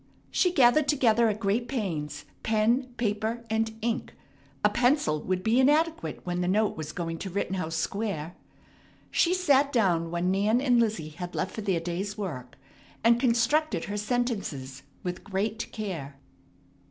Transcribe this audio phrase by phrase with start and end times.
[0.31, 4.15] She gathered together at great pains pen, paper, and ink.
[4.65, 8.35] A pencil would be inadequate when the note was going to Rittenhouse Square.
[9.11, 12.57] She sat down when Nan and Lizzie had left for their day's work,
[13.03, 16.15] and constructed her sentences with great care.